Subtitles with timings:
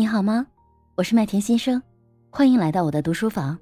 [0.00, 0.46] 你好吗？
[0.94, 1.82] 我是麦田先生，
[2.30, 3.58] 欢迎来到我的读书房。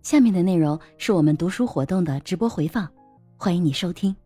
[0.00, 2.90] 下面的内容是我们读书活动的直播回放，
[3.36, 4.16] 欢迎你收听。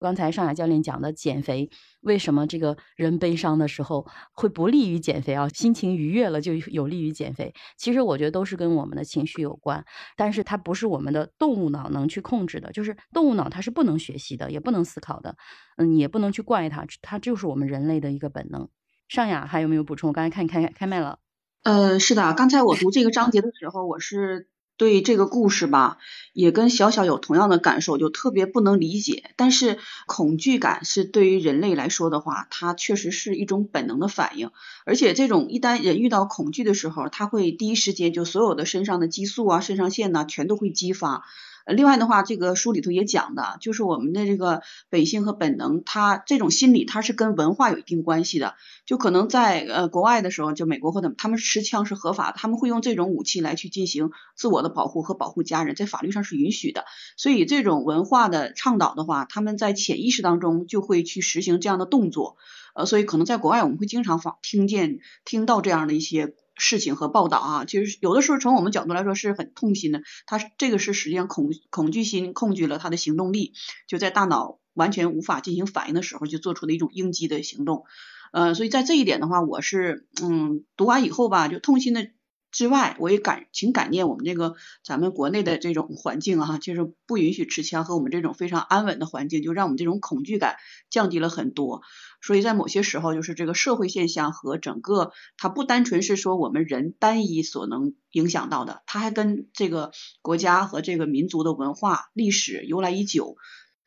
[0.00, 1.70] 刚才上海教练讲的减肥，
[2.00, 5.48] 为什么这个人悲伤的时候会不利于减肥啊？
[5.50, 7.54] 心情愉悦了就有利于减肥。
[7.78, 9.84] 其实我觉得都是跟我们的情绪有关，
[10.16, 12.72] 但是它不是我们的动物脑能去控制的。
[12.72, 15.36] 就是动物脑它是不能学习的，也不能思考的，
[15.76, 18.68] 嗯，也不能去怪它，它就是我们人类的一个本能。
[19.12, 20.08] 尚雅还有没有补充？
[20.08, 21.18] 我刚才看你开开麦了。
[21.64, 24.48] 呃，是的，刚才我读这个章节的时候，我是。
[24.78, 25.98] 对这个故事吧，
[26.32, 29.30] 也跟小小有同样的感受，就特别不能理解。
[29.36, 34.50] 但是恐惧感是对于人类来说的话，它确实是一种本能的反应。
[34.86, 41.22] 而且这种一旦人遇到恐惧的时候，他会第一时间就所有的身上的激素啊、肾上腺呐，全都会激发。
[41.66, 48.54] 另外的话，这个书里头也讲的，就是我们的这个本性和本能，它这种心理它是跟文化有一定关系的。
[48.84, 56.84] 就可能在呃国外的时候，就美国或者他们持枪是合法的，他们会用这种武器来去进行自我的保护和保护家人，在法律上是允许的。
[57.16, 62.36] 所以这种文化的倡导的话，他们在潜意识当中就会去实行这样的动作。
[62.74, 66.34] 呃，所以可能在国外我们会经常访听见听到这样的一些。
[66.56, 70.02] 事情和报道啊，其实有的时候从我们角度来说是很痛心的。
[70.26, 73.52] 他这个是实际上恐恐惧心控制了他的行动力，
[73.88, 77.84] 就在大脑完全无法进行反应的时候，就做出的一种应激的行动。
[78.32, 82.08] 呃，所以在这一点的话，我是嗯读完以后吧，就痛心的。
[82.50, 90.56] 之外，我也感挺感念我们这个咱们国内的这种环境啊，就是不允许持枪和我们这种非常安稳的环境，就让我们这种恐惧感
[90.90, 91.80] 降低了很多。
[92.22, 99.92] 所以在某些时候，就是这个社会现象和整个它不单纯是说我们人单一所能影响到的，它还跟这个
[100.22, 103.36] 国家和这个民族的文化历史由来已久，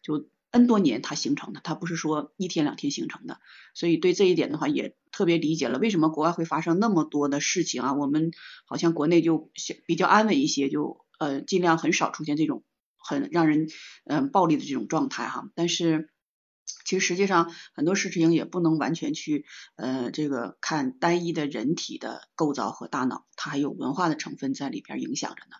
[0.03, 0.27] 就。
[0.52, 3.39] N 多年它形成的，它不是说一天两天形成的，
[3.73, 7.94] 所以对这一点的话也特别理解了为什么国外会发生那么多的事情啊。
[7.94, 8.31] 我们
[8.66, 9.52] 好像国内就
[9.86, 12.64] 比较安稳一些，就呃尽量很少出现这种
[12.95, 13.67] 很让人
[14.05, 15.49] 嗯暴力的这种状态哈。
[15.55, 16.08] 但是
[16.86, 19.45] 其实实际上很多事情也不能完全去
[19.76, 25.58] 呃这个看单一的人体的构造和大脑，它还有文化的成分在里边影响着呢。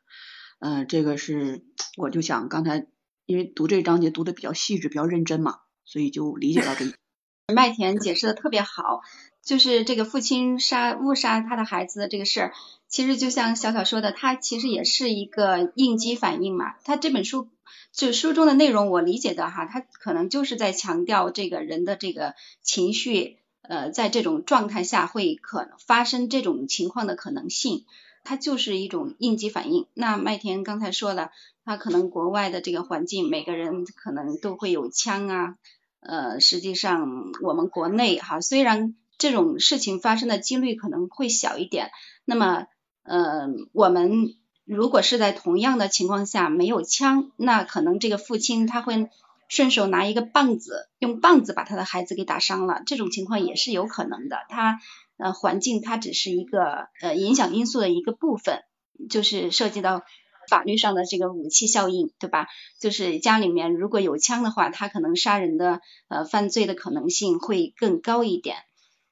[0.60, 1.66] 嗯，这个是
[1.98, 2.88] 我就想刚才。
[3.28, 6.86] 因为读这章节读的比较细致、比较认真嘛，所以就理解到这。
[7.52, 9.02] 麦田解释的特别好，
[9.44, 12.54] 就是这个父亲杀误杀他的孩子的这个事儿，
[12.88, 16.76] 其实就像小小说的，他其实也是一个应激反应嘛。
[16.84, 17.50] 他这本书
[17.92, 27.86] 就书中的内容，我理解的哈，他可能就是在强调这个人的这个情绪，呃，在这种状态下会可能发生这种情况的可能性。
[28.28, 29.86] 它就是一种应激反应。
[29.94, 31.30] 那麦田刚才说了，
[31.64, 35.56] 他可能国外的这个环境，每个人可能都会有枪啊。
[36.00, 41.92] 呃，实际上我们国内哈，虽然这种事情发生的几率可能会小一点，
[42.26, 42.66] 那么
[43.04, 44.34] 呃，我们
[44.66, 49.10] 如果是在同样的情况下没有枪，那可能这个父亲他会
[49.48, 54.40] 顺手拿一个棒子，用棒子把他的孩子给打伤了，这种情况也是有可能的。
[54.50, 54.80] 他。
[55.18, 58.66] 呃，环境它只是一个呃影响因素的一个部分，
[59.10, 60.04] 就是涉及到
[60.50, 62.48] 法律上的这个武器效应，对吧？
[62.82, 68.58] 就是家里面如果有枪的话，他可能杀人的呃犯罪的可能性会更高一点。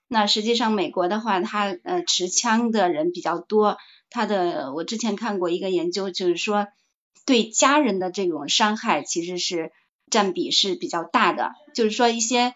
[0.10, 3.78] 那实际上美国的话，他呃持枪的人比较多，
[4.14, 6.68] 他的我之前看过一个研究，就是说
[7.26, 9.72] 对家人的这种伤害其实是
[10.12, 12.54] 占比是比较大的，就是说一些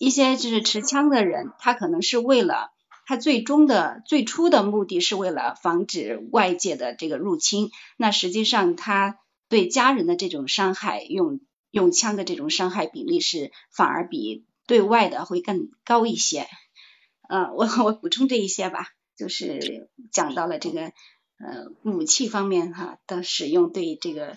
[0.00, 2.70] 一些就是持枪的人，他可能是为了
[3.06, 9.18] 他最终的最初的目的是为了防止外界的这个入侵，那实际上他
[9.50, 11.40] 对家人的这种伤害，用
[11.70, 16.46] 用枪的这种伤害比例是反而比对外的会更高一些。
[17.28, 20.92] 呃，我我补充这一些吧，就是讲到了这个呃
[21.84, 24.36] 武器方面哈的使用对这个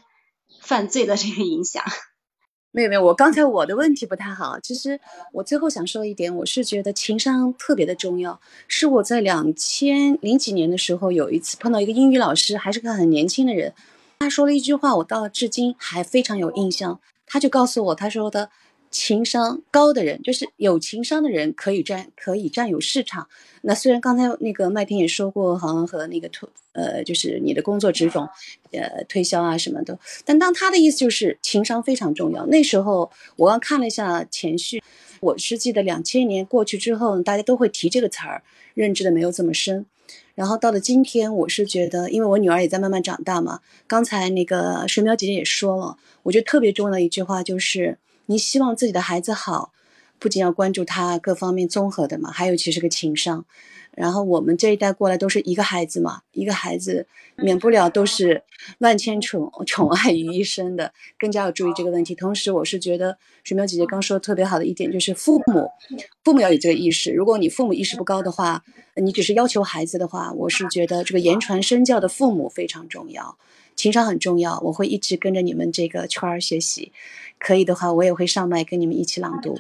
[0.62, 1.84] 犯罪的这个影响。
[2.72, 4.60] 没有没有，我刚才我的问题不太好。
[4.60, 5.00] 其实
[5.34, 8.40] 我最后想说一点，我是觉得情商特别的重要。
[8.68, 13.74] 是我在两千零几年的时候，有一次碰到一个英语老师，还是个很年轻的人，
[14.20, 17.02] 他说了一句话，我到至今还非常有印象。
[17.26, 18.52] 他就告诉我，他说的。
[18.92, 23.28] 情商高的人，就是有情商的人，可以占可以占有市场。
[23.62, 28.28] 那虽然刚才那个麦田也说过，好像和那个推呃，就是你的工作职种，
[28.72, 30.00] 呃，推销啊什么的。
[30.26, 32.46] 但当他的意思就是情商非常重要。
[32.48, 34.82] 那时候我刚看了一下前序，
[35.20, 38.44] 我是记得两千年过去之后，大家都会提这个词儿，
[38.74, 39.86] 认知的没有这么深。
[40.34, 43.60] 然后到了今天，我是觉得，因为我女儿也在慢慢长大嘛。
[43.86, 48.00] 刚才那个水淼姐姐也说了，我觉得特别重要的一句话就是。
[48.30, 49.74] 你希望自己的孩子好，
[50.20, 53.44] 不仅要关注他各方面综合的嘛，还有其实个情商。
[53.96, 58.44] 然后我们这一代过来都是一个孩子嘛，一个孩子免不了都是
[58.78, 62.14] 万千宠 宠爱于一身的，更加要注意这个问题。
[62.14, 65.68] 同时，我是觉得水淼姐姐刚说的特别好的一点就是父母，
[66.24, 67.12] 父母要有这个意识。
[67.12, 68.64] 如果你父母意识不高的话，
[68.96, 73.40] 你只是要求孩子的话，我是觉得这个言传身教的父母非常重要，
[73.80, 74.60] 情商很重要。
[74.60, 76.92] 我会一直跟着你们这个圈儿学习，
[77.40, 79.58] 可以的话我也会上麦跟你们一起朗读。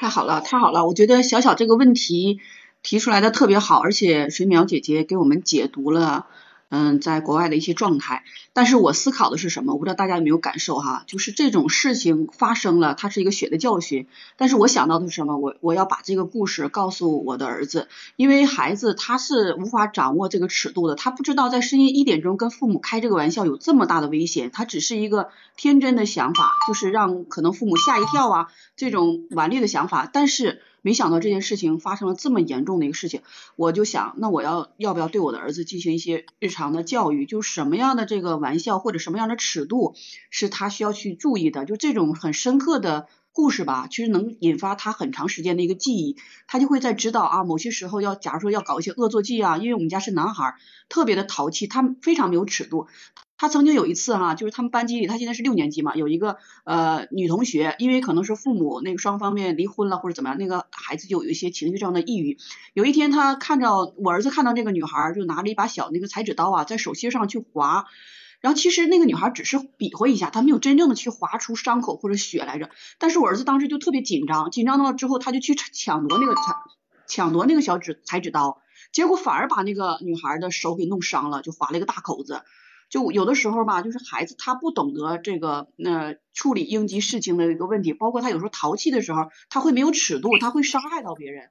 [0.00, 0.86] 太好了，太好了！
[0.86, 2.40] 我觉得小小这个问题。
[2.86, 6.26] 提出来的特别好，而且水淼姐姐给我们解读了，
[6.74, 8.24] 嗯，在国外的一些状态。
[8.52, 9.74] 但是我思考的是什么？
[9.74, 14.08] 我不知道大家有没有感受哈，就是这种事情发生了，它是一个血的教训。
[14.36, 15.38] 但是我想到的是什么？
[15.38, 17.86] 我我要把这个故事告诉我的儿子，
[18.16, 30.10] 因为孩子他是无法掌握这个尺度的，他不知道在深夜一点钟跟父母开这个玩笑有这么大的危险，他只是一个天真的想法，就是让可能父母吓一跳啊，这种顽劣的想法。
[30.12, 30.60] 但是。
[30.84, 33.22] 没想到这件事情发生了这么严重的一个事情，
[33.56, 37.24] 我就想，那我要要不要对我的儿子进行一些日常的教育？
[37.24, 39.94] 就什么样的这个玩笑或者什么样的尺度
[40.28, 41.64] 是他需要去注意的？
[41.64, 50.54] 就这种很深刻的故事吧，其实能引发他很长时间的一个记忆，他就会在知道啊，某些时候要，假如说要搞一些恶作剧啊，因为我们家是男孩，
[50.90, 52.88] 特别的淘气，他非常没有尺度。
[53.36, 62.38] 他曾经有一次哈，就是他们班级里，他现在是六年级嘛，有一个呃女同学，因为可能是父母那个双方面离婚了或者怎么样，那个孩子就有一些情绪上的抑郁。
[62.74, 67.86] 有一天他看着我儿子看到这个女孩，就拿着一把小那个裁纸刀啊，在手心上去划，
[68.40, 72.70] 然后其实那个女孩只是比划一下，她没有真正的去划出伤口或者血来着。
[72.98, 76.40] 但是我儿子当时就特别紧张，紧张了之后他就去抢夺那个裁
[77.08, 82.42] 抢夺那个小纸裁纸刀，结果反而把那个女孩的手给弄伤了，就划了一个大口子。
[82.94, 91.48] 就有的时候吧，就是孩子他不懂得这个呃处理应急事情的一个问题，包括他有时候淘气的时候，他会没有尺度，他会伤害到别人。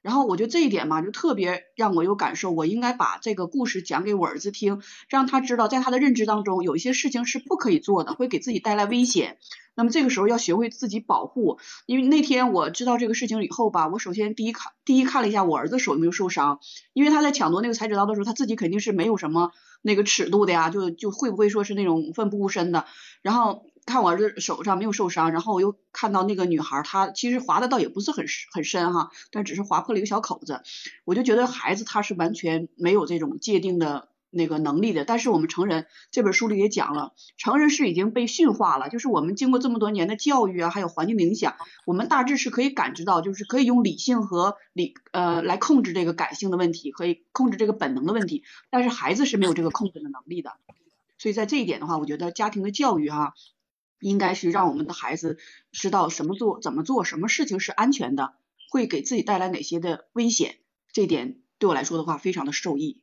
[0.00, 9.36] 然后我觉得这一点嘛，就特别让我有感受，我应该把这个故事讲给我儿子听，让他知道在他的认知当中，有一些事情是不可以做的，会给自己带来危险。
[9.76, 11.60] 那么这个时候要学会自己保护。
[11.86, 16.58] 因为那天我知道这个事情以后吧，我首先第一看第一看了一下我儿子手有没有受伤，
[16.92, 19.52] 因为他在抢夺那个裁纸刀的时候，他自己肯定是没有什么。
[19.82, 22.86] 那个尺度的呀，就就会不会说是那种奋不顾身的？
[23.22, 30.62] 然后看我儿子手上没有受伤，然后我又看到那个女孩，她其实划的倒也不是很很深哈，但只是划破了一个小口子，
[31.04, 34.08] 我就觉得孩子他是完全没有这种界定的。
[34.30, 41.56] 那个能力的，但是我们成人这本书里也讲了，成人是已经被驯化了，就是我们经过这么多年的教育啊，还有环境的影响，
[41.86, 50.52] 我们大致是可以感知到，就是可以用理性和理呃来控制这个感性的问题，可以控制这个本能的问题，但是孩子是没有这个控制的能力的，
[51.18, 53.34] 所以在这一点的话，我觉得家庭的教育哈，
[54.00, 55.38] 应该是让我们的孩子
[55.72, 58.34] 知道什么做怎么做，什么事情是安全的，
[58.70, 60.56] 会给自己带来哪些的危险，
[60.92, 63.00] 这点对我来说的话非常的受益。